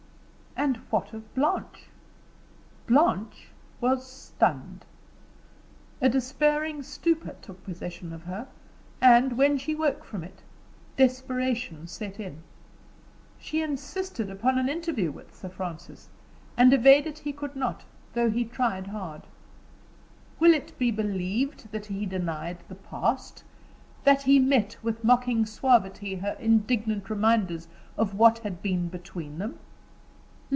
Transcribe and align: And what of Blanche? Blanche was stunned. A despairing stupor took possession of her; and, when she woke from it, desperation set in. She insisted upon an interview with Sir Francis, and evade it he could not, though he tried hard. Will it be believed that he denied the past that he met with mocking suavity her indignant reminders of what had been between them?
And 0.53 0.77
what 0.91 1.11
of 1.13 1.33
Blanche? 1.33 1.85
Blanche 2.85 3.47
was 3.79 4.05
stunned. 4.05 4.83
A 6.01 6.09
despairing 6.09 6.83
stupor 6.83 7.35
took 7.41 7.63
possession 7.63 8.11
of 8.11 8.23
her; 8.25 8.47
and, 9.01 9.37
when 9.37 9.57
she 9.57 9.73
woke 9.73 10.03
from 10.03 10.23
it, 10.25 10.43
desperation 10.97 11.87
set 11.87 12.19
in. 12.19 12.43
She 13.39 13.61
insisted 13.63 14.29
upon 14.29 14.59
an 14.59 14.67
interview 14.67 15.09
with 15.09 15.33
Sir 15.33 15.47
Francis, 15.47 16.09
and 16.57 16.71
evade 16.73 17.07
it 17.07 17.19
he 17.19 17.31
could 17.31 17.55
not, 17.55 17.85
though 18.13 18.29
he 18.29 18.43
tried 18.43 18.87
hard. 18.87 19.23
Will 20.39 20.53
it 20.53 20.77
be 20.77 20.91
believed 20.91 21.71
that 21.71 21.85
he 21.85 22.05
denied 22.05 22.57
the 22.67 22.75
past 22.75 23.45
that 24.03 24.23
he 24.23 24.37
met 24.37 24.75
with 24.83 25.03
mocking 25.03 25.45
suavity 25.45 26.15
her 26.15 26.35
indignant 26.39 27.09
reminders 27.09 27.69
of 27.97 28.15
what 28.15 28.39
had 28.39 28.61
been 28.61 28.89
between 28.89 29.37
them? 29.39 29.57